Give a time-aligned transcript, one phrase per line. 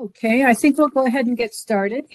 [0.00, 2.06] Okay, I think we'll go ahead and get started.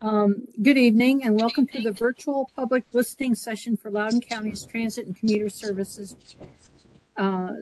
[0.00, 5.06] Um, good evening and welcome to the virtual public listening session for Loudoun County's Transit
[5.06, 6.14] and Commuter Services
[7.16, 7.54] uh,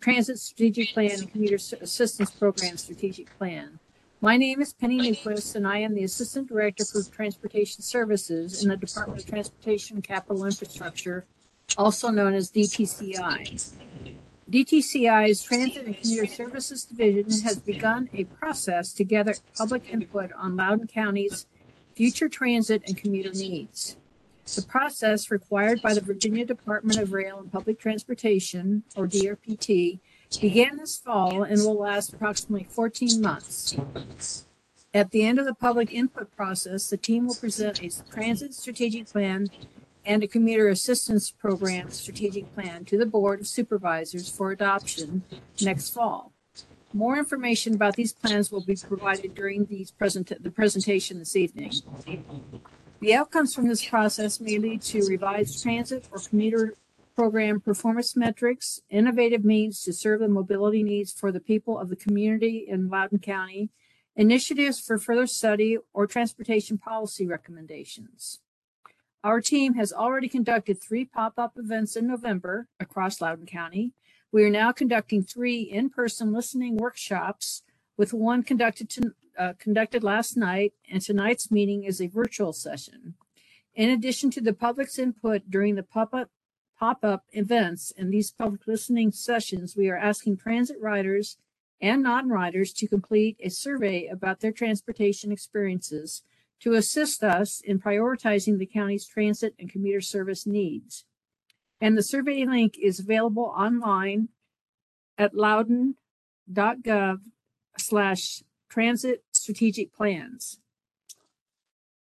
[0.00, 3.78] Transit Strategic Plan and Commuter Assistance Program Strategic Plan.
[4.22, 8.70] My name is Penny Newquist and I am the Assistant Director for Transportation Services in
[8.70, 11.26] the Department of Transportation Capital Infrastructure,
[11.76, 13.74] also known as DTCI.
[14.50, 20.54] DTCI's Transit and Commuter Services Division has begun a process to gather public input on
[20.54, 21.46] Loudoun County's
[21.96, 23.96] future transit and commuter needs.
[24.54, 29.98] The process required by the Virginia Department of Rail and Public Transportation, or DRPT,
[30.40, 33.76] began this fall and will last approximately 14 months.
[34.94, 39.08] At the end of the public input process, the team will present a transit strategic
[39.08, 39.48] plan
[40.06, 45.24] and a commuter assistance program strategic plan to the Board of Supervisors for adoption
[45.60, 46.32] next fall.
[46.92, 51.72] More information about these plans will be provided during these present, the presentation this evening.
[53.00, 56.74] The outcomes from this process may lead to revised transit or commuter
[57.14, 61.96] program performance metrics, innovative means to serve the mobility needs for the people of the
[61.96, 63.70] community in Loudoun County,
[64.14, 68.40] initiatives for further study, or transportation policy recommendations.
[69.26, 73.90] Our team has already conducted three pop-up events in November across Loudoun County.
[74.30, 77.64] We are now conducting three in-person listening workshops,
[77.96, 83.14] with one conducted to, uh, conducted last night, and tonight's meeting is a virtual session.
[83.74, 86.30] In addition to the public's input during the pop-up
[86.78, 91.36] pop-up events and these public listening sessions, we are asking transit riders
[91.80, 96.22] and non-riders to complete a survey about their transportation experiences
[96.60, 101.04] to assist us in prioritizing the county's transit and commuter service needs.
[101.80, 104.28] And the survey link is available online
[105.18, 107.20] at loudoun.gov
[107.78, 110.58] slash transit strategic plans.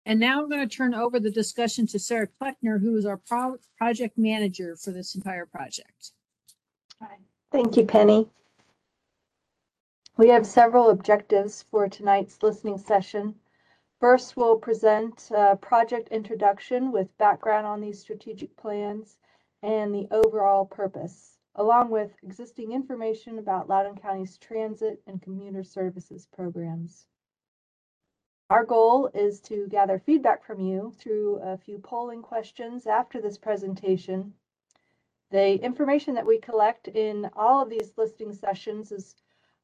[0.05, 3.17] And now I'm going to turn over the discussion to Sarah Kleckner, who is our
[3.17, 6.11] pro project manager for this entire project.
[7.51, 8.27] Thank you, Penny.
[10.17, 13.35] We have several objectives for tonight's listening session.
[13.99, 19.17] First, we'll present a project introduction with background on these strategic plans
[19.61, 26.25] and the overall purpose, along with existing information about Loudoun County's transit and commuter services
[26.31, 27.07] programs.
[28.49, 33.37] Our goal is to gather feedback from you through a few polling questions after this
[33.37, 34.33] presentation.
[35.29, 39.17] The information that we collect in all of these listing sessions is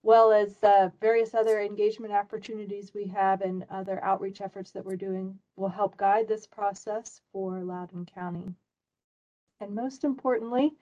[0.06, 4.96] well as uh, various other engagement opportunities we have and other outreach efforts that we're
[4.96, 8.54] doing will help guide this process for Loudoun County.
[9.60, 10.76] And most importantly,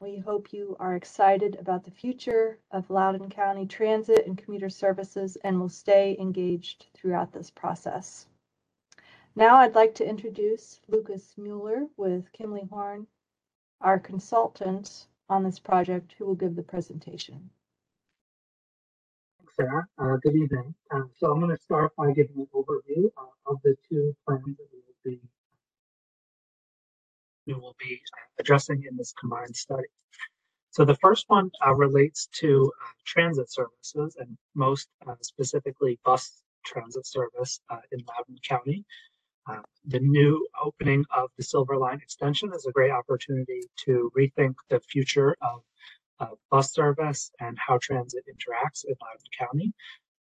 [0.00, 5.38] we hope you are excited about the future of Loudoun County transit and commuter services
[5.44, 8.26] and will stay engaged throughout this process.
[9.34, 13.06] Now I'd like to introduce Lucas Mueller with Kimley Horn,
[13.80, 17.48] our consultant on this project who will give the presentation.
[19.60, 19.88] Sarah.
[19.98, 20.72] Uh, good evening.
[20.92, 24.44] Um, so I'm going to start by giving an overview uh, of the two plans
[24.44, 25.20] that we will be
[27.46, 28.00] we will be
[28.38, 29.88] addressing in this combined study.
[30.70, 36.40] So the first one uh, relates to uh, transit services and most uh, specifically bus
[36.64, 38.84] transit service uh, in Loudoun County.
[39.86, 44.78] the new opening of the Silver Line extension is a great opportunity to rethink the
[44.78, 45.62] future of
[46.20, 49.72] uh, bus service and how transit interacts in Loudoun County.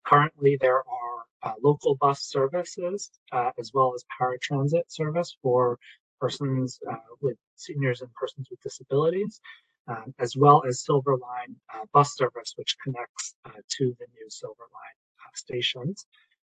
[0.05, 5.77] Currently, there are uh, local bus services uh, as well as paratransit service for
[6.19, 9.39] persons uh, with seniors and persons with disabilities,
[9.88, 14.29] um, as well as Silver Line uh, bus service, which connects uh, to the new
[14.29, 16.05] Silver Line stations.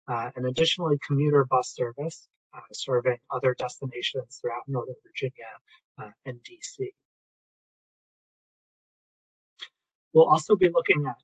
[0.08, 2.28] and additionally, commuter bus service
[2.72, 6.92] serving other destinations throughout Northern Virginia and DC.
[10.16, 11.16] We'll also be looking at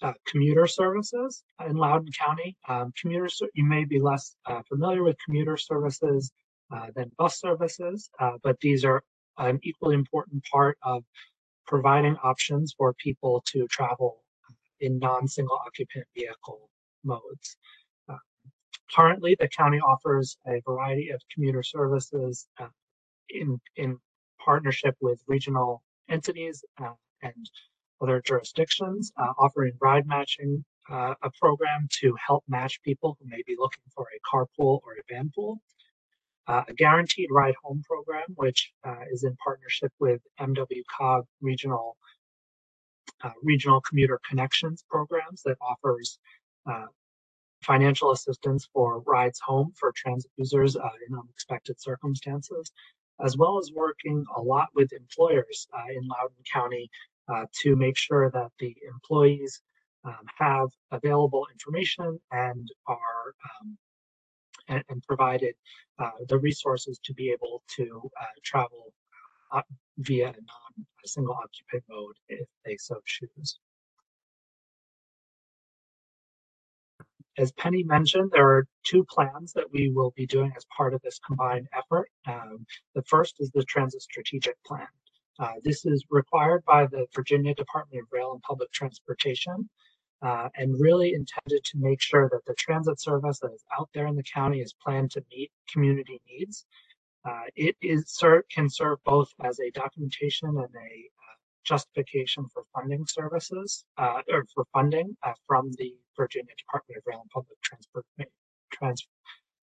[0.00, 2.56] uh, commuter services in Loudoun County.
[2.66, 6.32] Um, commuters, you may be less uh, familiar with commuter services
[6.74, 9.02] uh, than bus services, uh, but these are
[9.36, 11.04] an equally important part of
[11.66, 14.24] providing options for people to travel
[14.80, 16.70] in non-single occupant vehicle
[17.04, 17.58] modes.
[18.08, 18.16] Uh,
[18.96, 22.68] currently, the county offers a variety of commuter services uh,
[23.28, 23.98] in, in
[24.42, 26.64] partnership with regional entities
[27.22, 27.50] and
[28.00, 33.42] other jurisdictions, uh, offering ride matching, uh, a program to help match people who may
[33.46, 35.60] be looking for a carpool or a van pool.
[36.46, 41.96] Uh, a guaranteed ride home program, which uh, is in partnership with MWCOG regional
[43.22, 46.18] uh, regional commuter connections programs that offers
[46.70, 46.86] uh,
[47.62, 52.72] financial assistance for rides home for transit users in unexpected circumstances,
[53.22, 56.88] as well as working a lot with employers uh, in Loudoun County
[57.32, 59.60] uh, to make sure that the employees
[60.04, 63.76] um, have available information and are um,
[64.68, 65.54] and, and, provided
[65.98, 68.92] uh, the resources to be able to uh, travel
[69.52, 69.62] uh,
[69.98, 73.58] via a non single occupant mode if they so choose.
[77.38, 81.00] As Penny mentioned, there are two plans that we will be doing as part of
[81.02, 82.10] this combined effort.
[82.26, 82.66] Um,
[82.96, 84.88] the first is the Transit Strategic Plan.
[85.38, 89.68] Uh, this is required by the Virginia Department of Rail and Public Transportation
[90.22, 94.06] uh, and really intended to make sure that the transit service that is out there
[94.06, 96.66] in the county is planned to meet community needs.
[97.24, 102.64] Uh, it is ser can serve both as a documentation and a uh, justification for
[102.74, 107.60] funding services uh, or for funding uh, from the Virginia Department of Rail and Public
[107.62, 108.04] Transport,
[108.72, 109.06] Trans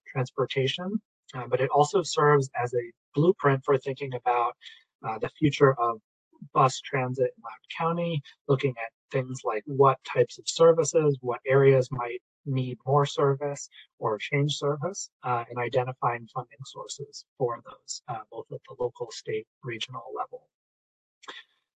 [0.07, 1.01] Transportation.
[1.49, 4.55] but it also serves as a blueprint for thinking about
[5.01, 6.01] the future of
[6.53, 11.89] bus transit in Loudoun County, looking at things like what types of services, what areas
[11.91, 13.69] might need more service
[13.99, 19.09] or change service, uh, and identifying funding sources for those, uh, both at the local,
[19.11, 20.47] state, regional level.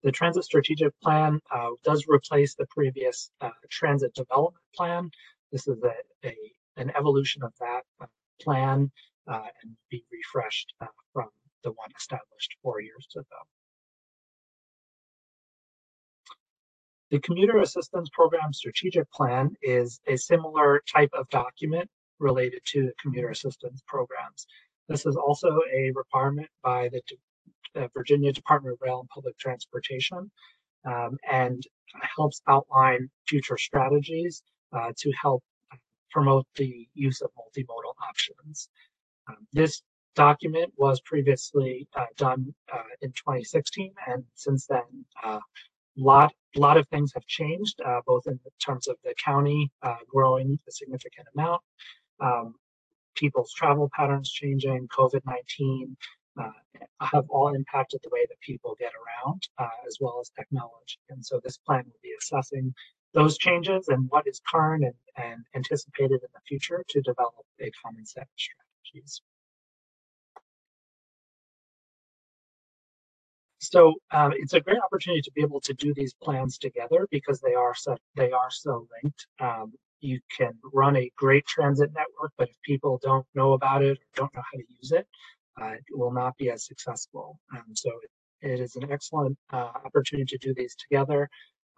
[0.02, 5.10] The Transit Strategic Plan uh, does replace the previous uh, Transit Development Plan.
[5.52, 5.94] This is a,
[6.26, 6.34] a
[6.78, 8.06] an evolution of that uh,
[8.40, 8.90] plan
[9.26, 10.74] uh, and be refreshed
[11.12, 11.28] from
[11.66, 13.24] the one established four years ago.
[17.10, 21.90] The Commuter Assistance Program Strategic Plan is a similar type of document
[22.20, 24.46] related to the commuter assistance programs.
[24.88, 27.00] This is also a requirement by the,
[27.94, 30.30] Virginia Department of Rail and Public Transportation
[30.86, 31.62] um, and
[32.16, 34.42] helps outline future strategies
[34.72, 35.42] uh, to help
[36.10, 38.70] promote the use of multimodal options.
[39.28, 39.82] Um, this
[40.16, 44.82] document was previously uh, done uh, in 2016 and since then
[45.22, 45.38] uh,
[45.96, 49.96] lot a lot of things have changed, uh, both in terms of the county uh,
[50.08, 51.60] growing a significant amount,
[52.20, 52.54] um,
[53.14, 55.96] people's travel patterns changing, COVID-19
[56.40, 56.50] uh,
[57.00, 59.42] have all impacted the way that people get around,
[59.86, 60.98] as well as technology.
[61.10, 62.74] And so this plan will be assessing
[63.12, 67.70] those changes and what is current and, and anticipated in the future to develop a
[67.82, 69.22] common set of strategies.
[73.70, 77.40] So um, it's a great opportunity to be able to do these plans together because
[77.40, 79.26] they are so they are so linked.
[79.40, 83.98] Um, you can run a great transit network, but if people don't know about it
[83.98, 85.06] or don't know how to use it,
[85.60, 87.40] uh, it will not be as successful.
[87.52, 91.28] Um, so it, it is an excellent uh, opportunity to do these together,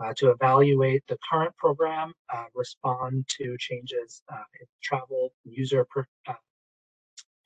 [0.01, 6.03] uh, to evaluate the current program, uh, respond to changes uh, in travel user pre
[6.27, 6.35] uh,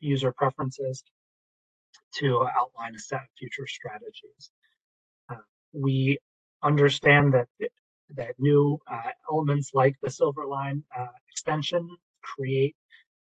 [0.01, 1.05] user preferences,
[2.19, 4.51] to outline a set of future strategies.
[5.31, 5.37] Uh,
[5.73, 6.19] we
[6.63, 7.49] understand that
[8.15, 11.89] that new uh, elements like the Silver Line uh, extension
[12.23, 12.77] create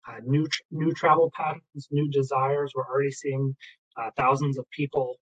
[0.09, 2.73] uh, new new travel patterns, new desires.
[2.75, 3.55] We're already seeing
[3.97, 5.19] uh, thousands of people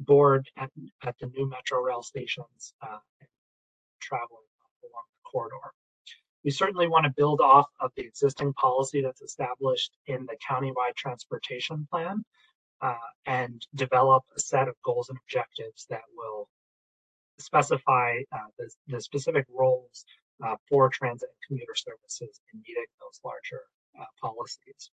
[0.00, 0.70] board at,
[1.04, 2.98] at the new metro rail stations uh,
[4.00, 4.48] traveling
[4.82, 5.72] along the corridor.
[6.44, 10.96] We certainly want to build off of the existing policy that's established in the countywide
[10.96, 12.24] transportation plan
[12.82, 12.96] uh,
[13.26, 16.48] and develop a set of goals and objectives that will
[17.38, 20.04] specify uh, the, the, specific roles
[20.44, 23.62] uh, for transit and commuter services in meeting those larger
[24.00, 24.90] uh, policies.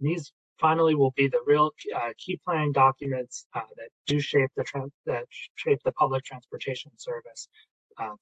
[0.00, 4.64] these finally will be the real uh, key planning documents uh, that do shape the
[5.06, 7.48] that shape the public transportation service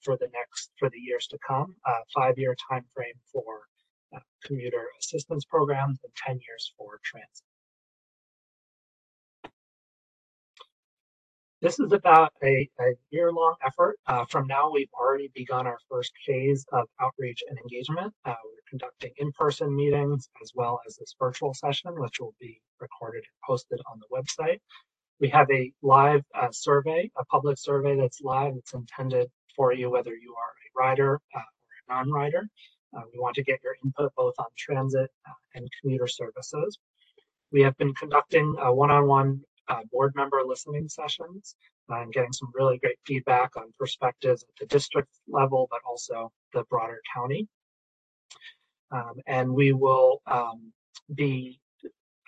[0.02, 1.74] for the next for the years to come.
[2.14, 3.62] five-year time frame for
[4.44, 7.47] commuter assistance programs and 10 years for transit.
[11.60, 13.98] This is about a, a year-long effort.
[14.06, 18.14] Uh, from now, we've already begun our first phase of outreach and engagement.
[18.24, 23.24] Uh, we're conducting in-person meetings as well as this virtual session, which will be recorded
[23.24, 24.60] and posted on the website.
[25.18, 28.54] We have a live uh, survey, a public survey that's live.
[28.56, 30.52] It's intended for you whether you are
[30.84, 32.46] a rider uh, or a non-rider.
[32.96, 36.78] Uh, we want to get your input both on transit uh, and commuter services.
[37.50, 41.56] We have been conducting one-on-one uh, board member listening sessions
[41.90, 46.30] uh, and getting some really great feedback on perspectives at the district level, but also
[46.52, 47.46] the broader county.
[48.90, 50.72] Um, and we will um,
[51.14, 51.60] be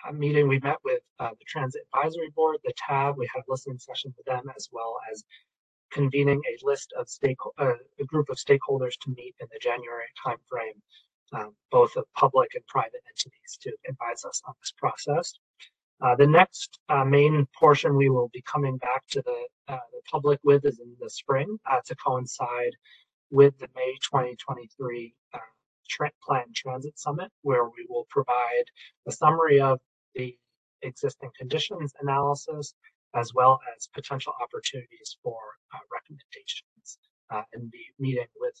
[0.07, 0.47] a meeting.
[0.47, 3.17] We met with uh, the Transit Advisory Board, the TAB.
[3.17, 5.23] We had a listening sessions with them as well as
[5.91, 10.05] convening a list of stake, uh, a group of stakeholders to meet in the January
[10.25, 10.79] timeframe
[11.33, 15.33] um, both of public and private entities to advise us on this process.
[16.01, 20.01] Uh, the next uh, main portion we will be coming back to the, uh, the
[20.09, 22.75] public with is in the spring uh, to coincide
[23.29, 25.37] with the May 2023 uh,
[25.87, 28.65] tra- Planned Transit Summit, where we will provide
[29.07, 29.79] a summary of
[30.15, 30.35] the
[30.81, 32.73] existing conditions analysis
[33.13, 35.37] as well as potential opportunities for
[35.93, 36.97] recommendations
[37.53, 38.55] and be meeting with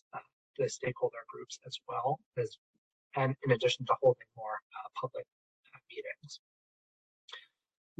[0.57, 2.57] the stakeholder groups as well as
[3.15, 4.59] and in addition to holding more
[5.01, 5.25] public
[5.89, 6.39] meetings.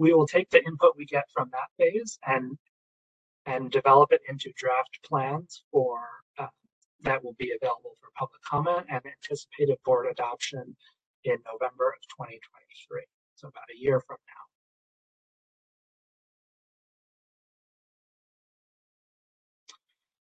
[0.01, 2.57] We will take the input we get from that phase and
[3.45, 5.99] and develop it into draft plans for
[6.39, 6.47] uh,
[7.03, 10.75] that will be available for public comment and anticipated board adoption
[11.23, 13.01] in November of 2023.
[13.35, 14.43] So about a year from now.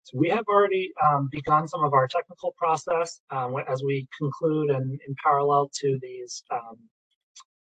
[0.02, 4.68] So we have already um, begun some of our technical process um, as we conclude
[4.68, 6.76] and in parallel to these um,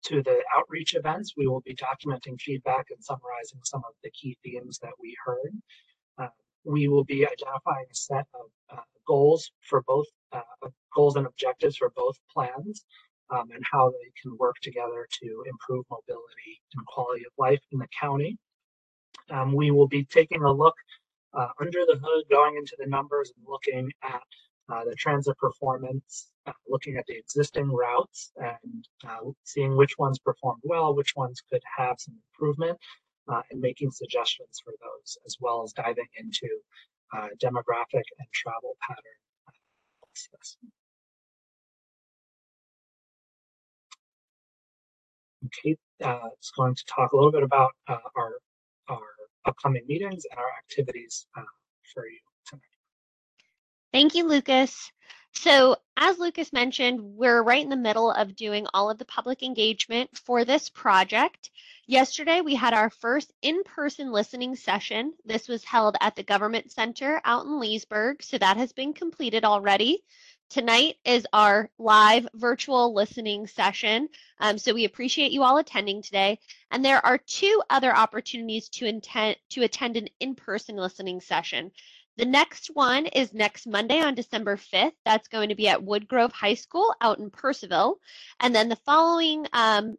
[0.08, 4.36] to the outreach events, we will be documenting feedback and summarizing some of the key
[4.42, 5.52] themes that we heard.
[6.18, 6.28] Uh,
[6.64, 11.76] we will be identifying a set of uh, goals for both uh, goals and objectives
[11.76, 12.84] for both plans
[13.30, 17.78] um, and how they can work together to improve mobility and quality of life in
[17.78, 18.38] the county.
[19.30, 20.74] Um, we will be taking a look
[21.34, 24.22] uh, under the hood, going into the numbers and looking at
[24.72, 30.18] uh, the transit performance, uh, looking at the existing routes and uh, seeing which ones
[30.18, 32.78] performed well, which ones could have some improvement,
[33.32, 36.48] uh, and making suggestions for those, as well as diving into
[37.16, 39.02] uh, demographic and travel pattern
[40.02, 40.58] analysis.
[45.62, 45.78] Kate
[46.40, 48.32] is going to talk a little bit about our,
[48.88, 49.00] our
[49.46, 51.26] upcoming meetings and our activities
[51.94, 52.27] for you.
[53.92, 54.92] Thank you, Lucas.
[55.32, 59.42] So as Lucas mentioned, we're right in the middle of doing all of the public
[59.42, 61.50] engagement for this project.
[61.86, 65.14] Yesterday, we had our first in-person listening session.
[65.24, 69.44] This was held at the Government Center out in Leesburg, so that has been completed
[69.44, 70.04] already.
[70.50, 74.08] Tonight is our live virtual listening session,
[74.40, 76.38] um, so we appreciate you all attending today.
[76.70, 81.70] And there are two other opportunities to, intend, to attend an in-person listening session.
[82.18, 84.90] The next one is next Monday on December 5th.
[85.04, 87.94] That's going to be at Woodgrove High School out in Purcellville.
[88.40, 89.96] And then the following um,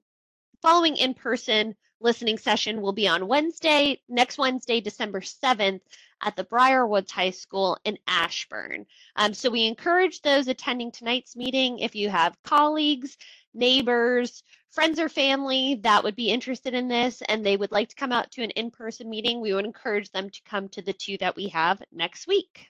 [0.62, 5.80] following in-person listening session will be on Wednesday, next Wednesday, December 7th
[6.22, 8.86] at the Briarwoods High School in Ashburn.
[9.16, 13.18] Um, so we encourage those attending tonight's meeting, if you have colleagues,
[13.54, 17.96] neighbors, friends or family that would be interested in this and they would like to
[17.96, 21.18] come out to an in-person meeting, we would encourage them to come to the two
[21.18, 22.68] that we have next week.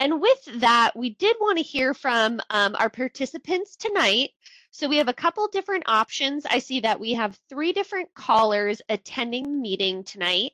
[0.00, 4.30] And with that, we did want to hear from um, our participants tonight.
[4.70, 6.44] So we have a couple different options.
[6.44, 10.52] I see that we have three different callers attending the meeting tonight.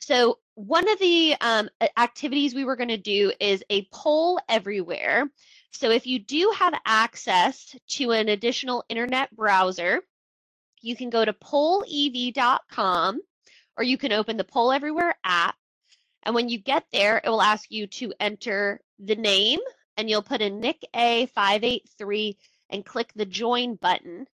[0.00, 5.30] So one of the um, activities we were going to do is a poll everywhere.
[5.72, 10.02] So if you do have access to an additional internet browser,
[10.82, 13.20] you can go to pollev.com
[13.76, 15.56] or you can open the Poll Everywhere app.
[16.24, 19.60] And when you get there, it will ask you to enter the name
[19.96, 22.36] and you'll put in Nick A583
[22.70, 24.26] and click the join button.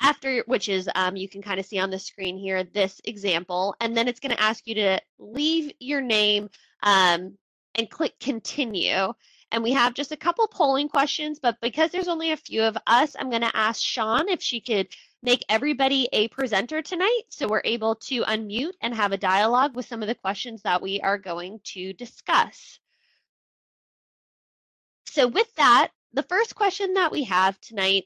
[0.00, 3.74] After which is um, you can kind of see on the screen here this example.
[3.80, 6.50] And then it's going to ask you to leave your name
[6.82, 7.36] um,
[7.74, 9.12] and click continue
[9.50, 12.76] and we have just a couple polling questions, but because there's only a few of
[12.86, 14.88] us, I'm going to ask Sean if she could
[15.22, 19.86] make everybody a presenter tonight so we're able to unmute and have a dialogue with
[19.86, 22.78] some of the questions that we are going to discuss.
[25.06, 28.04] So with that, the first question that we have tonight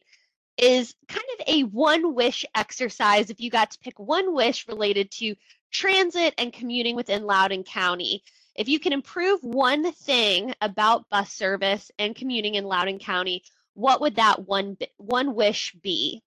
[0.57, 5.11] is kind of a one wish exercise if you got to pick one wish related
[5.11, 5.35] to
[5.71, 8.23] transit and commuting within Loudoun County.
[8.55, 13.45] If you can improve one thing about bus service and commuting in Loudoun County,
[13.75, 16.23] what would that one one wish be?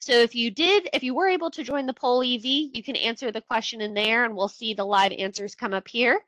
[0.00, 2.96] So if you did, if you were able to join the poll EV, you can
[2.96, 6.20] answer the question in there and we'll see the live answers come up here.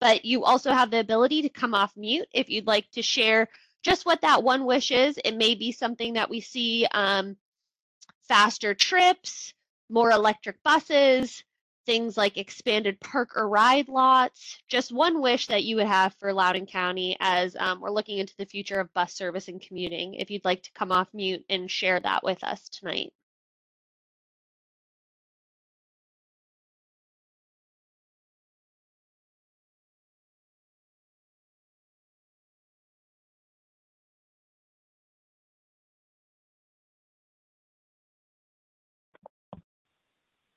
[0.00, 3.48] But you also have the ability to come off mute if you'd like to share
[3.82, 5.18] just what that one wish is.
[5.24, 7.36] It may be something that we see um,
[8.26, 9.54] faster trips,
[9.88, 11.44] more electric buses,
[11.86, 14.58] things like expanded park or ride lots.
[14.68, 18.34] Just one wish that you would have for Loudoun County as um, we're looking into
[18.36, 20.14] the future of bus service and commuting.
[20.14, 23.12] If you'd like to come off mute and share that with us tonight.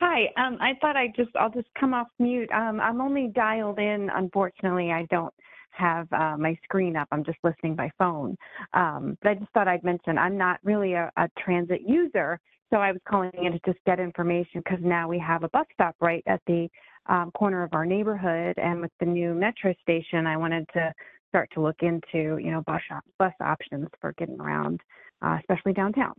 [0.02, 2.52] Hi, um, I thought I'd just, I'll just come off mute.
[2.52, 4.10] Um, I'm only dialed in.
[4.14, 5.34] Unfortunately, I don't
[5.72, 7.08] have uh, my screen up.
[7.12, 8.36] I'm just listening by phone.
[8.74, 12.40] Um, but I just thought I'd mention I'm not really a, a transit user,
[12.74, 15.66] so I was calling in to just get information because now we have a bus
[15.74, 16.68] stop right at the
[17.08, 20.92] um, corner of our neighborhood, and with the new metro station, I wanted to
[21.30, 22.82] start to look into, you know, bus
[23.20, 24.82] bus options for getting around,
[25.22, 26.14] uh, especially downtown.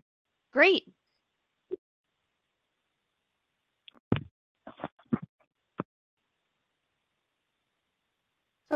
[0.53, 0.85] Great.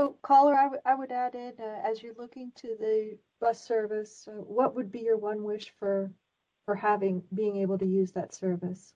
[0.00, 0.54] So caller,
[0.86, 4.90] I would, add in, uh, as you're looking to the bus service, uh, what would
[4.90, 6.10] be your one wish for,
[6.64, 8.94] for having, being able to use that service?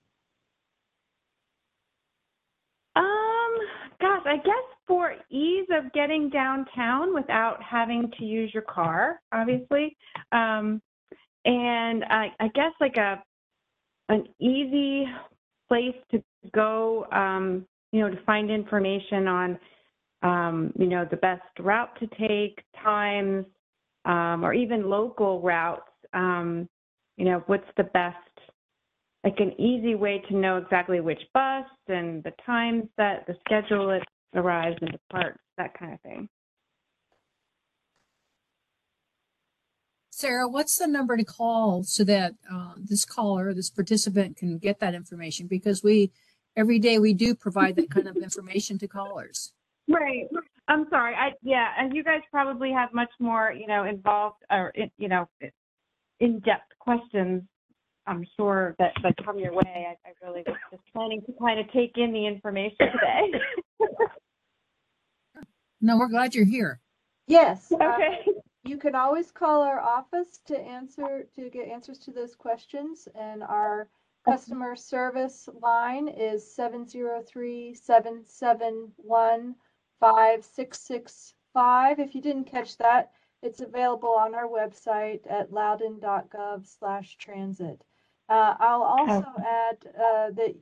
[2.95, 3.55] Um,
[4.01, 9.95] gosh, I guess for ease of getting downtown without having to use your car, obviously.
[10.31, 10.81] Um,
[11.45, 13.21] and I, I guess like a
[14.09, 15.05] an easy
[15.67, 19.59] place to go, um, you know, to find information on,
[20.23, 23.45] um, you know, the best route to take, times,
[24.05, 25.89] um, or even local routes.
[26.13, 26.67] Um,
[27.17, 28.17] you know, what's the best
[29.25, 33.89] like an easy way to know exactly which bus and the times that the schedule
[33.89, 34.03] it
[34.35, 36.29] arrives and departs, that kind of thing.
[40.11, 44.79] Sarah, what's the number to call so that uh, this caller, this participant can get
[44.79, 45.47] that information?
[45.47, 46.11] Because we,
[46.55, 49.53] every day we do provide that kind of information to callers.
[49.87, 50.27] Right.
[50.67, 51.13] I'm sorry.
[51.15, 55.27] I yeah, and you guys probably have much more, you know, involved or you know,
[56.19, 57.43] in-depth questions.
[58.07, 59.87] I'm sure that that come your way.
[59.89, 63.31] I, I really was just planning to kind of take in the information today.
[65.81, 66.79] No, we're glad you're here.
[67.27, 67.71] Yes.
[67.71, 68.25] uh, okay.
[68.63, 73.07] You can always call our office to answer, to get answers to those questions.
[73.13, 73.87] And our
[74.27, 76.55] customer service line is
[81.55, 81.99] 703-771-5665.
[81.99, 87.83] If you didn't catch that, it's available on our website at loudoun.gov slash transit.
[88.27, 90.55] Uh, I'll also add uh, that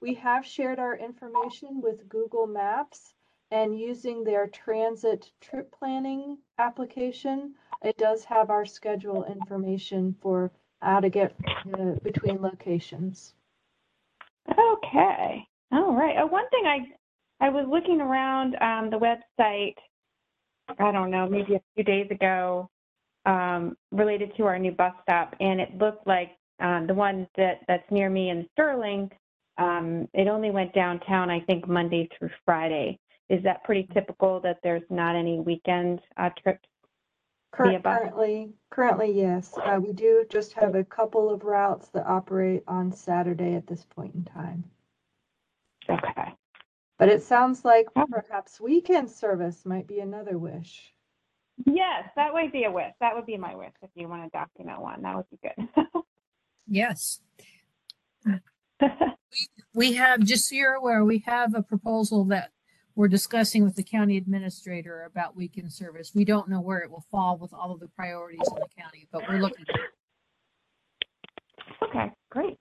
[0.00, 3.14] we have shared our information with Google Maps
[3.50, 11.00] and using their transit trip planning application, it does have our schedule information for how
[11.00, 11.34] to get
[11.78, 13.34] uh, between locations.
[14.50, 15.46] Okay.
[15.72, 16.16] All right.
[16.16, 16.86] Uh, one thing I
[17.44, 19.74] I was looking around um, the website.
[20.78, 22.70] I don't know, maybe a few days ago,
[23.26, 26.30] um, related to our new bus stop, and it looked like
[26.60, 29.10] um, the one that that's near me in Sterling.
[29.58, 32.98] Um, it only went downtown, I think, Monday through Friday.
[33.28, 36.66] Is that pretty typical that there's not any weekend uh, trips?
[37.52, 39.52] Cur- Currently, currently, yes.
[39.62, 43.84] Uh, we do just have a couple of routes that operate on Saturday at this
[43.84, 44.64] point in time.
[47.04, 47.12] Okay.
[47.12, 50.94] But it sounds like perhaps weekend service might be another wish.
[51.66, 52.92] Yes, that would be a wish.
[53.00, 55.02] That would be my wish if you want to document one.
[55.02, 55.68] That would be good.
[56.66, 57.20] Yes.
[59.74, 62.52] We have, just so you're aware, we have a proposal that
[62.94, 66.12] we're discussing with the county administrator about weekend service.
[66.14, 69.08] We don't know where it will fall with all of the priorities in the county,
[69.10, 69.64] but we're looking.
[71.82, 72.56] okay, great.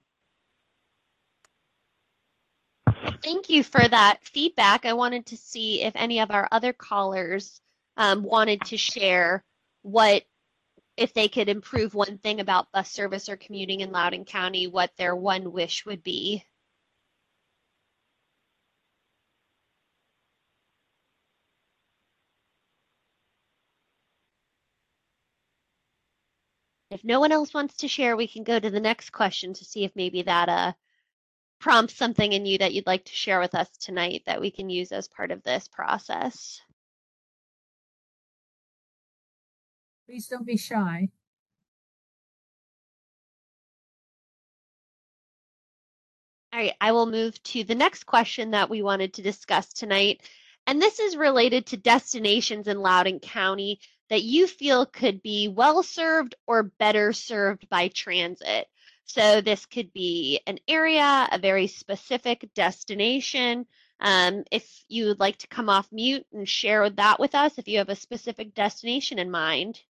[3.24, 4.86] Thank you for that feedback.
[4.86, 7.62] I wanted to see if any of our other callers
[7.98, 9.44] um, wanted to share
[9.82, 10.24] what,
[10.98, 14.92] if they could improve one thing about bus service or commuting in Loudoun County, what
[14.98, 16.46] their one wish would be.
[26.92, 29.66] If no one else wants to share, we can go to the next question to
[29.66, 30.74] see if maybe that uh,
[31.64, 34.70] prompts something in you that you'd like to share with us tonight that we can
[34.70, 36.60] use as part of this process.
[40.06, 41.08] Please don't be shy.
[46.52, 50.20] All right, I will move to the next question that we wanted to discuss tonight.
[50.68, 55.82] And this is related to destinations in Loudoun County that you feel could be well
[55.82, 58.68] served or better served by transit.
[59.06, 63.66] So this could be an area, a very specific destination.
[64.00, 67.68] Um, if you would like to come off mute and share that with us, if
[67.68, 69.82] you have a specific destination in mind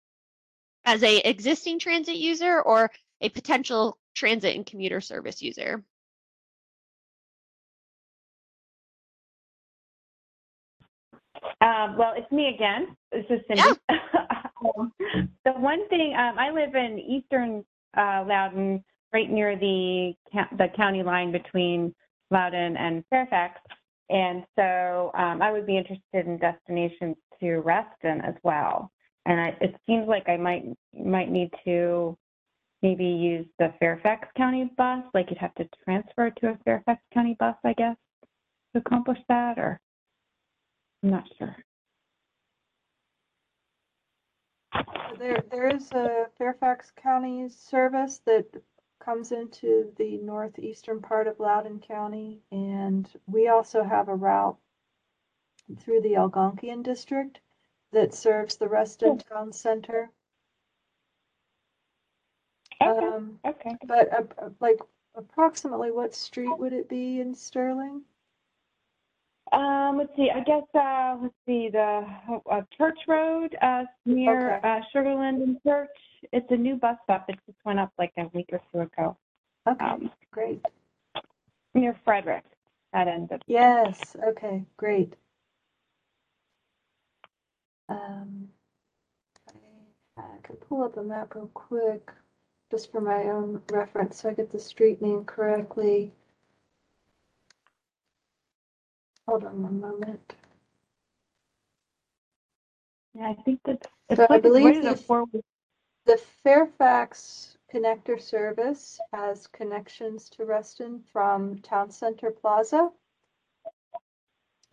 [0.85, 5.85] as a existing transit user or a potential transit and commuter service user.
[11.61, 12.97] Um, well, it's me again.
[13.13, 13.63] This is Cindy.
[13.89, 14.93] um,
[15.45, 17.65] the one thing um, I live in eastern
[17.97, 20.15] uh, Loudoun, right near the
[20.59, 21.95] the county line between
[22.31, 23.61] Loudoun and Fairfax.
[24.11, 28.91] And so um, I would be interested in destinations to Reston as well.
[29.27, 32.17] And I, it seems like I might might need to
[32.83, 35.05] maybe use the Fairfax County bus.
[35.15, 37.97] Like you'd have to transfer to a Fairfax County bus, I guess,
[38.75, 39.59] to accomplish that.
[39.59, 39.81] Or
[41.03, 41.57] I'm not sure.
[45.19, 48.47] There, there is a Fairfax County service that
[49.05, 54.57] comes into the northeastern part of Loudoun County, and we also have a route
[55.81, 57.41] through the Algonkian district
[57.93, 60.11] that serves the Reston Town Center.
[62.83, 63.07] Okay.
[63.07, 63.77] Um, okay.
[63.87, 64.81] but uh, uh, like
[65.15, 68.03] approximately what street would it be in Sterling?
[69.53, 70.31] Um, let's see.
[70.31, 72.07] I guess uh, let's see the
[72.51, 74.69] uh, Church Road uh, near Okay.
[74.69, 75.91] uh, Sugarland and Church.
[76.31, 77.29] It's a new bus stop.
[77.29, 79.17] It just went up like a week or two ago.
[79.67, 80.65] Okay, Um, great.
[81.75, 82.45] near Frederick.
[82.93, 85.15] That end of Yes, okay, great.
[87.89, 88.49] Um,
[89.49, 92.11] I, I could pull up a map real quick,
[92.71, 96.13] just for my own reference, so I get the street name correctly.
[99.27, 100.35] Hold on one moment.
[103.15, 105.25] Yeah, I think that it's So like it's believe this- four.
[106.05, 112.91] The Fairfax Connector Service has connections to Reston from Town Center Plaza,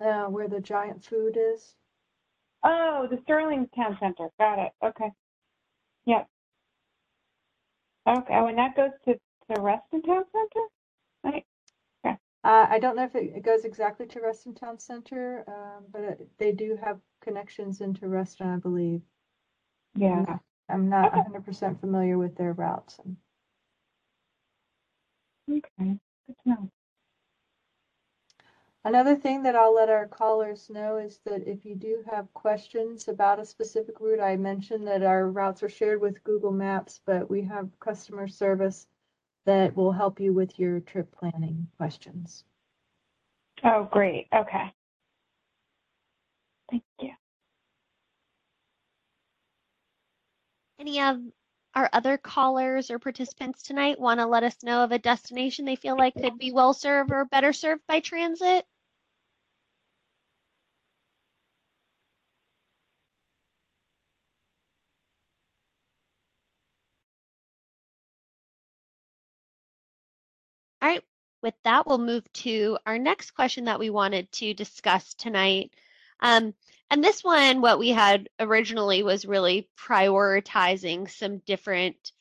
[0.02, 1.76] uh, where the giant food is.
[2.64, 4.30] Oh, the Sterling Town Center.
[4.40, 4.72] Got it.
[4.84, 5.12] Okay.
[6.06, 6.28] Yep.
[8.08, 8.34] Okay.
[8.36, 9.14] Oh, and that goes to
[9.54, 10.66] to Reston Town Center.
[11.24, 11.46] Right.
[12.44, 16.02] Uh, I don't know if it, it goes exactly to Reston Town Center, um, but
[16.02, 19.02] it, they do have connections into Reston, I believe.
[19.96, 20.38] Yeah.
[20.70, 21.22] I'm not Okay.
[21.22, 23.00] hundred percent familiar with their routes.
[25.50, 25.62] Okay.
[25.78, 26.72] Good to know.
[28.86, 33.10] Another thing that I'll let our callers know is that if you do have questions
[33.10, 37.30] about a specific route, I mentioned that our routes are shared with Google Maps, but
[37.30, 38.88] we have customer service
[39.46, 42.46] that will help you with your trip planning questions.
[43.64, 44.28] Oh, great.
[44.34, 44.74] Okay.
[46.70, 47.12] Thank you.
[50.80, 51.22] Any of
[51.76, 55.76] our other callers or participants tonight want to let us know of a destination they
[55.76, 58.66] feel like could be well served or better served by transit?
[70.82, 71.02] All right,
[71.42, 75.74] with that, we'll move to our next question that we wanted to discuss tonight.
[76.20, 76.54] Um,
[76.92, 82.12] and this one, what we had originally was really prioritizing some different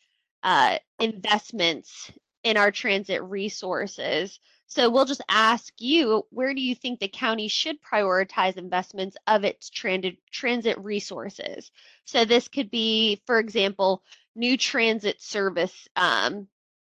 [0.42, 2.10] uh, investments
[2.44, 4.38] in our transit resources.
[4.66, 9.42] So we'll just ask you, where do you think the county should prioritize investments of
[9.44, 11.70] its transit transit resources?
[12.04, 14.02] So this could be, for example,
[14.36, 15.88] new transit service.
[15.96, 16.48] Um,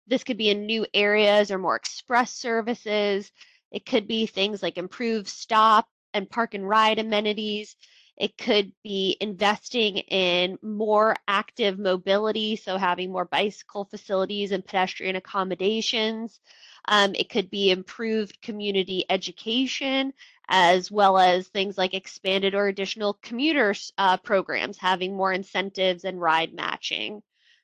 [0.07, 3.31] this could be in new areas or more express services.
[3.71, 7.75] It could be things like improved stop and park and ride amenities.
[8.17, 15.17] It could be investing in more active mobility, so having more bicycle facilities and pedestrian
[15.17, 16.39] accommodations.
[16.87, 20.13] Um, it could be improved community education,
[20.47, 26.21] as well as things like expanded or additional commuters uh, programs, having more incentives and
[26.21, 27.21] ride matching.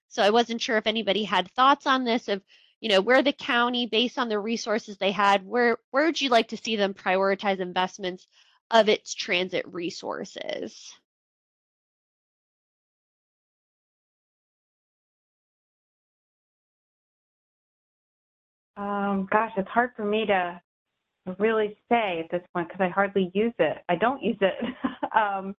[0.10, 2.42] So I wasn't sure if anybody had thoughts on this of,
[2.82, 6.30] you know, where the county, based on the resources they had, where where would you
[6.30, 8.28] like to see them prioritize investments
[8.72, 10.91] of its transit resources?
[18.78, 20.60] Um, gosh, it's hard for me to
[21.38, 23.78] really say at this point because I hardly use it.
[23.89, 24.56] I don't use it.
[25.15, 25.56] um,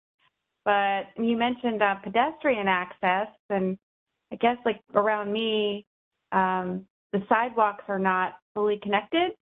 [0.64, 3.78] but you mentioned uh, pedestrian access, and
[4.32, 5.86] I guess like around me,
[6.32, 9.32] um, the sidewalks are not fully connected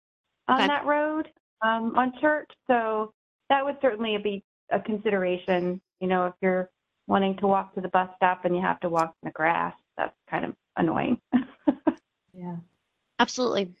[0.47, 0.67] on Okay.
[0.67, 1.29] that road
[1.61, 2.49] um, on Church.
[2.67, 3.13] So
[3.49, 5.81] that would certainly be a consideration.
[5.99, 6.69] You know, if you're
[7.07, 9.73] wanting to walk to the bus stop and you have to walk in the grass,
[9.97, 11.19] that's kind of annoying.
[12.33, 12.55] Yeah.
[13.19, 13.73] Absolutely.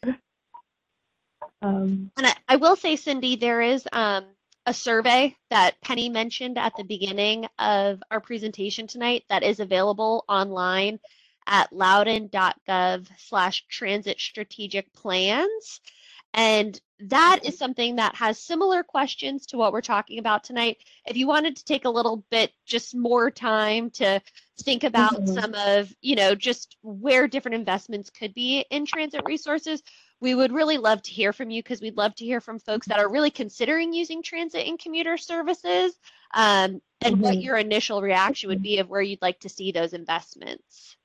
[1.61, 4.25] um, And I, I will say, Cindy, there is um,
[4.65, 10.25] a survey that Penny mentioned at the beginning of our presentation tonight that is available
[10.27, 10.99] online
[11.47, 15.81] at loudoun.gov slash transit strategic plans.
[16.33, 20.77] And that is something that has similar questions to what we're talking about tonight.
[21.05, 24.21] If you wanted to take a little bit just more time to
[24.61, 25.33] think about Mhm.
[25.33, 29.83] some of, you know, just where different investments could be in transit resources,
[30.21, 32.87] we would really love to hear from you because we'd love to hear from folks
[32.87, 35.99] that are really considering using transit and commuter services
[36.33, 37.43] um, and what Mhm.
[37.43, 40.95] your initial reaction would be of where you'd like to see those investments.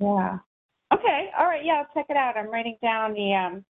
[0.00, 0.38] Yeah.
[0.92, 1.30] Okay.
[1.38, 1.64] All right.
[1.64, 2.36] Yeah, I'll check it out.
[2.36, 3.64] I'm writing down the um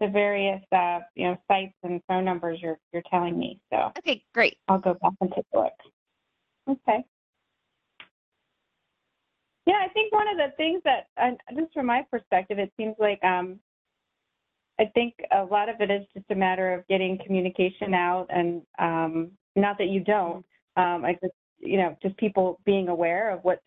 [0.00, 3.60] the various uh you know sites and phone numbers you're you're telling me.
[3.72, 4.58] So Okay, great.
[4.68, 5.72] I'll go back and take a look.
[6.68, 7.04] Okay.
[9.68, 12.94] Yeah, I think one of the things that, uh, just from my perspective, it seems
[12.98, 13.60] like um,
[14.80, 18.62] I think a lot of it is just a matter of getting communication out, and
[18.78, 20.44] um, not that you don't.
[20.76, 23.60] Um, I just, you know, just people being aware of what's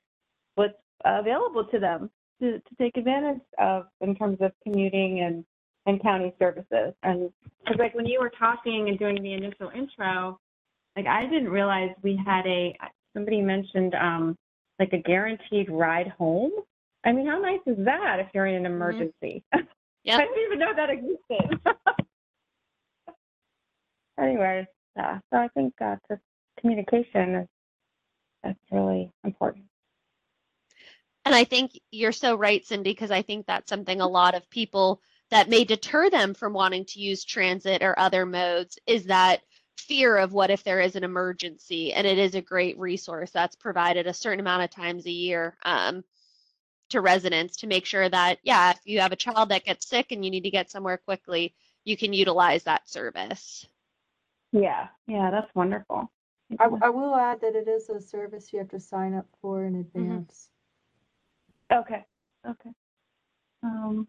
[0.55, 0.73] what's
[1.05, 2.09] available to them
[2.41, 5.45] to, to take advantage of in terms of commuting and
[5.87, 6.93] and county services.
[7.03, 7.31] And
[7.63, 10.39] because like when you were talking and doing the initial intro,
[10.95, 12.75] like I didn't realize we had a
[13.13, 14.37] somebody mentioned um
[14.79, 16.51] like a guaranteed ride home.
[17.03, 19.43] I mean, how nice is that if you're in an emergency?
[20.03, 20.19] Yep.
[20.19, 21.59] I didn't even know that existed.
[24.19, 25.19] Anyways, yeah.
[25.31, 26.21] So I think uh, just
[26.59, 27.47] communication is
[28.43, 29.65] that's really important.
[31.25, 34.49] And I think you're so right, Cindy, because I think that's something a lot of
[34.49, 39.41] people that may deter them from wanting to use transit or other modes is that
[39.77, 41.93] fear of what if there is an emergency.
[41.93, 45.57] And it is a great resource that's provided a certain amount of times a year
[45.63, 46.03] um,
[46.89, 50.11] to residents to make sure that, yeah, if you have a child that gets sick
[50.11, 51.53] and you need to get somewhere quickly,
[51.85, 53.65] you can utilize that service.
[54.51, 56.11] Yeah, yeah, that's wonderful.
[56.59, 59.63] I, I will add that it is a service you have to sign up for
[59.63, 60.49] in advance.
[61.71, 62.03] Okay.
[62.47, 62.69] Okay.
[63.63, 64.07] Um,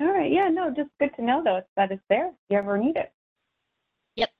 [0.00, 0.30] all right.
[0.30, 0.48] Yeah.
[0.48, 3.12] No, just good to know though that it's there if you ever need it.
[4.16, 4.30] Yep.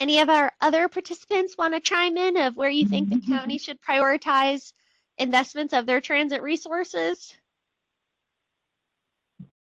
[0.00, 3.58] Any of our other participants want to chime in of where you think the county
[3.58, 4.72] should prioritize
[5.18, 7.34] investments of their transit resources?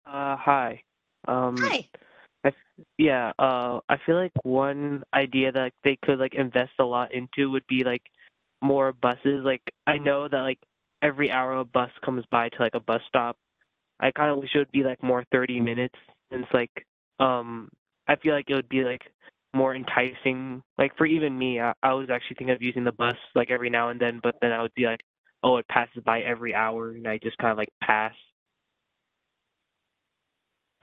[0.05, 0.81] Uh, hi.
[1.27, 2.53] Um, Hi.
[2.97, 7.51] yeah, uh, I feel like one idea that they could like invest a lot into
[7.51, 8.03] would be like
[8.61, 9.43] more buses.
[9.43, 10.59] Like I know that like
[11.01, 13.37] every hour a bus comes by to like a bus stop.
[13.99, 15.95] I kind of wish it would be like more 30 minutes
[16.31, 16.71] since like
[17.19, 17.69] um
[18.07, 19.01] I feel like it would be like
[19.53, 20.61] more enticing.
[20.77, 23.69] Like for even me, I, I was actually thinking of using the bus like every
[23.69, 25.01] now and then, but then I would be like,
[25.43, 28.13] oh, it passes by every hour, and I just kind of like pass.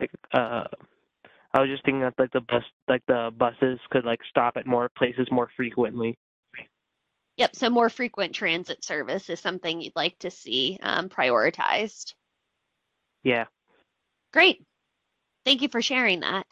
[0.00, 0.64] Like uh,
[1.52, 4.66] I was just thinking that like the bus, like the buses could like stop at
[4.66, 6.16] more places more frequently.
[7.36, 7.56] Yep.
[7.56, 12.14] So more frequent transit service is something you'd like to see um, prioritized.
[13.22, 13.46] Yeah.
[14.32, 14.64] Great.
[15.44, 16.46] Thank you for sharing that.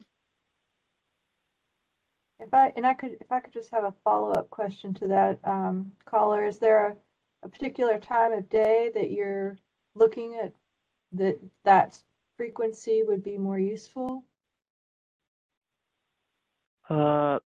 [2.40, 5.38] If I, and I could, if I could just have a follow-up question to that,
[5.44, 6.96] um, caller, is there a,
[7.44, 9.56] a particular time of day that you're
[9.94, 10.52] looking at
[11.12, 11.98] that, that
[12.36, 14.24] frequency would be more useful?
[16.90, 17.38] Uh,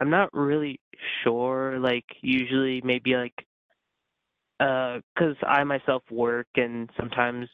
[0.00, 0.80] I'm not really
[1.22, 1.78] sure.
[1.78, 3.34] Like usually maybe like
[4.60, 7.48] uh 'cause I myself work and sometimes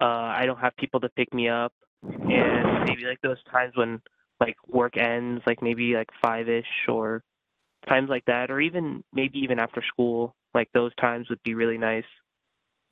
[0.00, 0.04] uh
[0.40, 4.00] I don't have people to pick me up and maybe like those times when
[4.40, 7.22] like work ends like maybe like five-ish or
[7.88, 11.78] times like that or even maybe even after school like those times would be really
[11.78, 12.04] nice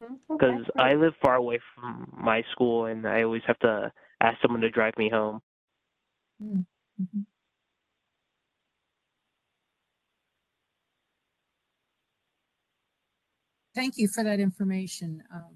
[0.03, 0.65] Hmm, okay, because.
[0.79, 4.71] I live far away from my school and I always have to ask someone to
[4.71, 5.41] drive me home.
[6.43, 7.27] Mhm.
[13.75, 15.23] Thank you for that information.
[15.33, 15.55] Um,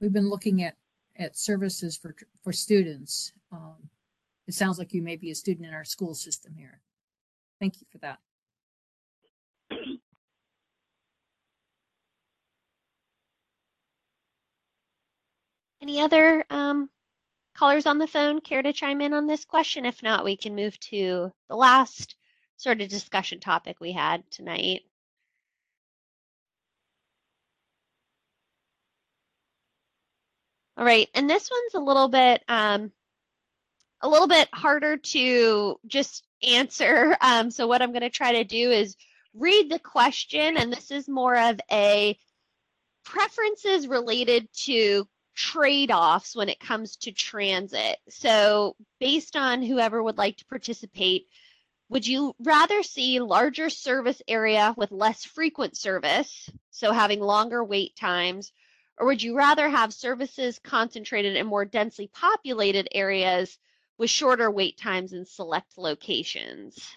[0.00, 0.74] We've been looking at,
[1.16, 3.32] at services for, for students.
[3.52, 3.88] Um,
[4.46, 6.80] It sounds like you may be a student in our school system here.
[7.60, 8.18] Thank you for that.
[15.80, 16.90] Any other um,
[17.54, 19.86] callers on the phone care to chime in on this question?
[19.86, 22.16] If not, we can move to the last
[22.56, 24.82] sort of discussion topic we had tonight.
[30.76, 32.90] All right, and this one's a little bit um,
[34.00, 37.16] a little bit harder to just answer.
[37.24, 38.96] Um, so what I'm going to try to do is
[39.34, 42.18] read the question, and this is more of a
[43.04, 47.98] preferences related to trade-offs when it comes to transit.
[48.08, 51.26] So based on whoever would like to participate,
[51.88, 57.96] would you rather see larger service area with less frequent service, so having longer wait
[57.96, 58.52] times,
[58.98, 63.58] or would you rather have services concentrated in more densely populated areas
[63.98, 66.94] with shorter wait times in select locations?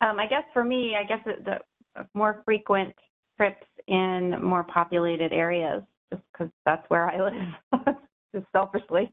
[0.00, 1.58] Um, I guess for me, I guess it, the
[1.98, 2.94] uh, more frequent
[3.36, 5.82] trips in more populated areas,
[6.12, 7.94] just because that's where I live,
[8.34, 9.12] just selfishly.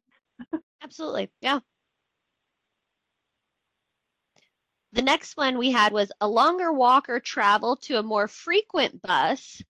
[0.81, 1.29] Absolutely.
[1.41, 1.59] Yeah.
[4.91, 9.01] The next one we had was a longer walk or travel to a more frequent
[9.01, 9.61] bus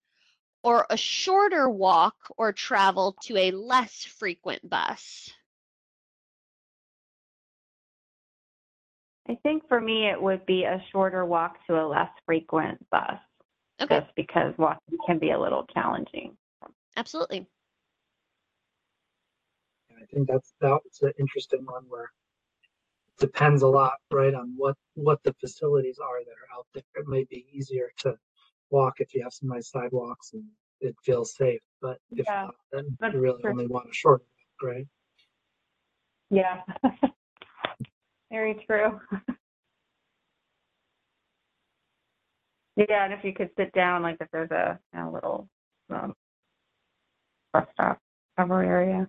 [0.62, 5.30] or a shorter walk or travel to a less frequent bus.
[9.28, 13.18] I think for me, it would be a shorter walk to a less frequent bus,
[13.80, 16.36] Okay, just because walking can be a little challenging.
[16.96, 17.46] absolutely.
[19.90, 22.10] I think that's that's an interesting one where it
[23.20, 26.82] depends a lot, right, on what what the facilities are that are out there.
[26.96, 28.16] It may be easier to
[28.70, 30.44] walk if you have some nice sidewalks and
[30.80, 33.50] it feels safe, but if Yeah, not, then you really true.
[33.52, 34.86] only want a short walk, right?
[36.30, 36.62] Yeah.
[38.30, 38.98] Very true.
[42.76, 45.48] yeah, and if you could sit down, like if there's a, a little
[45.90, 46.14] um,
[47.52, 47.98] bus stop
[48.36, 49.08] cover area.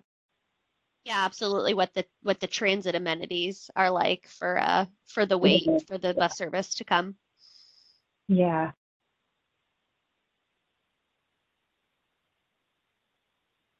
[1.04, 1.74] Yeah, absolutely.
[1.74, 5.86] What the what the transit amenities are like for uh for the wait Mhm.
[5.86, 7.16] for the bus service to come.
[8.28, 8.72] Yeah.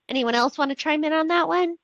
[0.08, 1.76] Anyone else want to chime in on that one?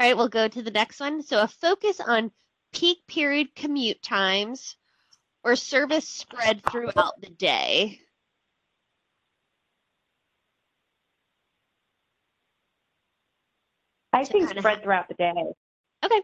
[0.00, 1.22] All right, we'll go to the next one.
[1.22, 2.32] So a focus on
[2.72, 4.76] peak period commute times
[5.44, 8.00] or service spread throughout the day.
[14.12, 15.34] I think kinda spread ha- throughout the day.
[16.04, 16.22] Okay.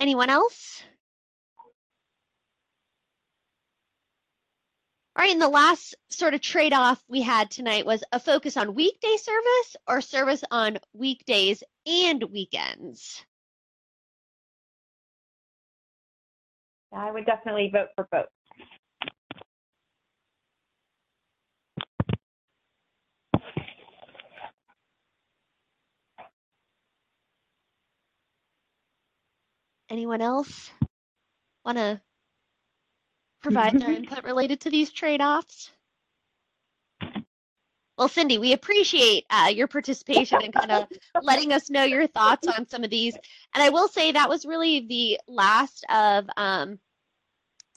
[0.00, 0.84] Anyone else?
[5.16, 8.74] All right, and the last sort of trade-off we had tonight was a focus on
[8.74, 13.24] weekday service or service on weekdays and weekends.
[16.92, 18.26] I would definitely vote for both.
[29.88, 30.72] Anyone else
[31.64, 32.00] want to
[33.44, 35.70] provide their input related to these trade-offs?
[37.96, 40.88] Well, Cindy, we appreciate uh, your participation and kind of
[41.22, 43.14] letting us know your thoughts on some of these.
[43.54, 46.80] And I will say that was really the last of um,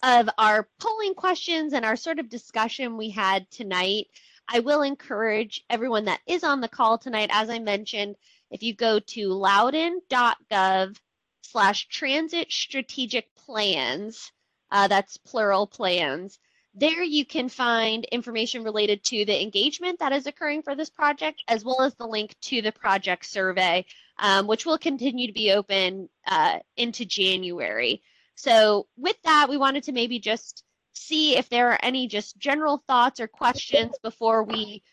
[0.01, 4.07] of our polling questions and our sort of discussion we had tonight.
[4.47, 8.15] I will encourage everyone that is on the call tonight, as I mentioned,
[8.49, 10.97] if you go to loudoun.gov
[11.43, 14.31] slash transit strategic plans,
[14.71, 16.39] uh, that's plural plans,
[16.79, 21.43] there you can find information related to the engagement that is occurring for this project,
[21.47, 23.83] as well as the link to the project survey,
[24.19, 28.03] um, which will continue to be open uh, into January.
[28.35, 32.83] So with that, we wanted to maybe just see if there are any just general
[32.87, 34.83] thoughts or questions before we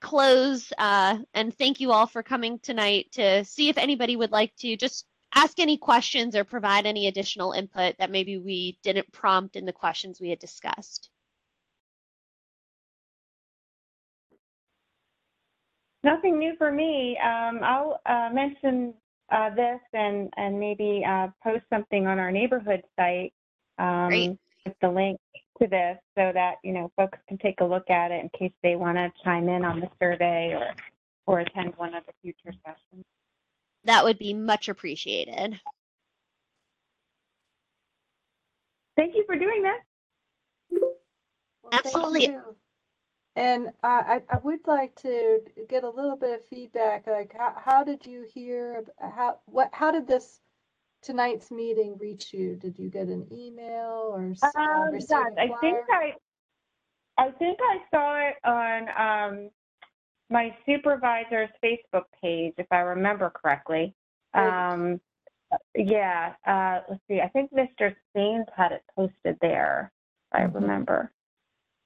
[0.00, 0.72] close.
[0.78, 4.76] Uh, and thank you all for coming tonight to see if anybody would like to
[4.76, 9.64] just ask any questions or provide any additional input that maybe we didn't prompt in
[9.64, 11.10] the questions we had discussed.
[16.02, 17.18] Nothing new for me.
[17.18, 18.92] Um, I'll uh, mention
[19.32, 23.32] uh, this and and maybe uh, post something on our neighborhood site
[23.78, 24.38] um, Great.
[24.66, 25.18] with the link
[25.62, 28.52] to this, so that you know folks can take a look at it in case
[28.62, 30.74] they want to chime in on the survey or
[31.26, 33.04] or attend one of the future sessions.
[33.84, 35.60] That would be much appreciated.
[38.96, 39.80] Thank you for doing that.
[40.70, 42.30] Well, Absolutely.
[43.36, 47.54] And I, I I would like to get a little bit of feedback, like how,
[47.56, 50.40] how did you hear, how, what, how did this
[51.02, 52.54] tonight's meeting reach you?
[52.54, 55.78] Did you get an email or Um, receive yes, a I think?
[55.90, 56.14] I,
[57.18, 58.88] I think I saw it on
[59.34, 59.50] um,
[60.30, 63.94] my supervisor's Facebook page, if I remember correctly.
[64.34, 65.00] Um,
[65.76, 67.20] yeah, uh, let's see.
[67.20, 67.94] I think Mr.
[68.16, 69.92] Saines had it posted there,
[70.32, 70.54] if I Mhm.
[70.54, 71.12] remember.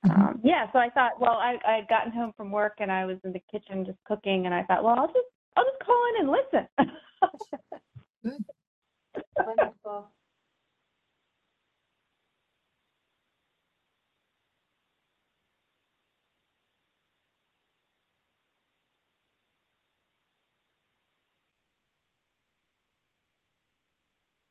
[0.08, 3.04] Um, yeah, so I thought, well, I I had gotten home from work and I
[3.04, 6.02] was in the kitchen just cooking, and I thought, well, I'll just I'll just call
[6.10, 6.68] in and listen.
[9.36, 10.10] Wonderful.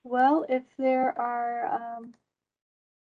[0.10, 1.66] Well, if there are
[1.98, 2.14] um,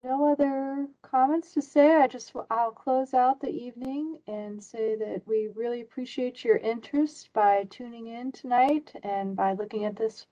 [0.03, 5.23] no other comments to say, I just I'll close out the evening and say that
[5.25, 10.27] we really appreciate your interest by tuning in tonight and by looking at this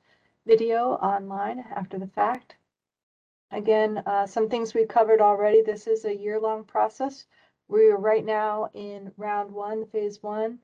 [0.45, 2.57] video online after the fact.
[3.53, 5.63] Again, uh, some things we've covered already.
[5.63, 7.27] This is a year-long process.
[7.69, 10.59] We are right now in round one, phase one.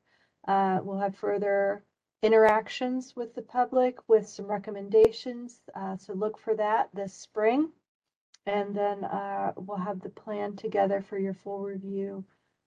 [0.48, 1.84] Uh, we'll have further
[2.22, 5.60] interactions with the public with some recommendations.
[5.74, 7.70] Uh, so look for that this spring.
[8.46, 12.24] And then uh, we'll have the plan together for your full review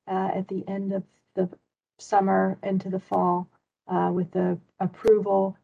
[0.07, 1.03] uh, at the end of
[1.35, 1.49] the
[1.97, 3.49] summer into the fall
[3.87, 5.57] uh, with the approval,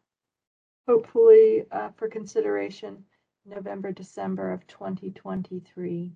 [0.86, 3.04] hopefully uh, for consideration
[3.46, 6.12] November, December of 2023.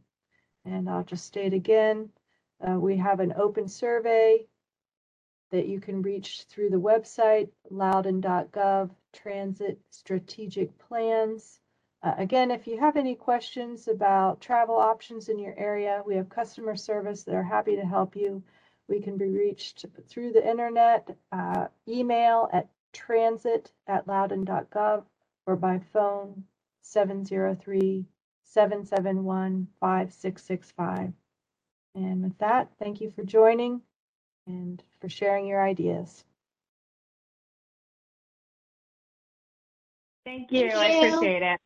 [0.64, 2.11] And I'll just state again,
[2.66, 4.47] uh, we have an open survey
[5.51, 11.61] that you can reach through the website, loudoun.gov, transit strategic plans.
[12.03, 16.29] Uh, again, if you have any questions about travel options in your area, we have
[16.29, 18.43] customer service that are happy to help you.
[18.89, 25.05] We can be reached through the internet, uh, email at transit at loudoun.gov,
[25.47, 26.45] or by phone
[26.83, 28.07] 703
[28.45, 31.13] 771 5665.
[31.95, 33.81] And with that, thank you for joining
[34.47, 36.25] and for sharing your ideas.
[40.25, 40.71] Thank you.
[40.71, 41.61] Thank I appreciate it.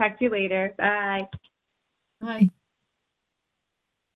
[0.00, 0.74] Talk to you later.
[0.78, 1.28] Bye.
[2.22, 2.48] Hi.